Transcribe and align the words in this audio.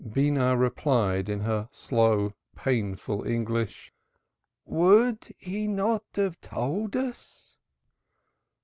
Beenah 0.03 0.57
replied 0.59 1.29
in 1.29 1.41
her 1.41 1.69
slow 1.71 2.33
painful 2.55 3.23
English. 3.23 3.93
"Would 4.65 5.35
he 5.37 5.67
not 5.67 6.03
have 6.15 6.41
told 6.41 6.95
us?" 6.95 7.51